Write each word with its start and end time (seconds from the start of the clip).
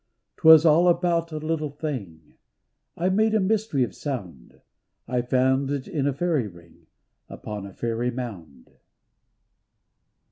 'Twas 0.37 0.65
all 0.65 0.87
about 0.87 1.31
a 1.31 1.37
little 1.37 1.69
thing 1.69 2.33
I 2.97 3.09
made 3.09 3.35
a 3.35 3.39
mystery 3.39 3.83
of 3.83 3.93
sound, 3.93 4.59
I 5.07 5.21
found 5.21 5.69
it 5.69 5.87
in 5.87 6.07
a 6.07 6.11
fairy 6.15 6.47
ring 6.47 6.87
Upon 7.29 7.67
a 7.67 7.73
fairy 7.75 8.09
mound. 8.09 8.71